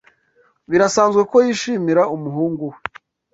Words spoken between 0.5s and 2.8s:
Birasanzwe ko yishimira umuhungu we.